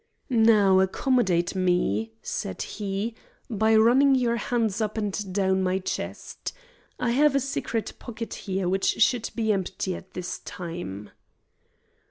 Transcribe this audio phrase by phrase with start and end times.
[0.31, 3.13] "Now accommodate me," said he,
[3.51, 6.53] "by running your hands up and down my chest.
[6.99, 11.11] I have a secret pocket there which should be empty at this time."